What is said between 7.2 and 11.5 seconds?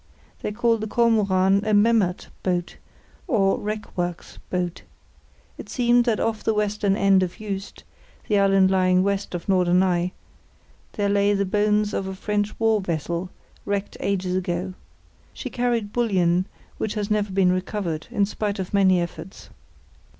of Juist, the island lying west of Norderney, there lay the